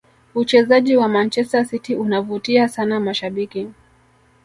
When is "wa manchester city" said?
0.97-1.95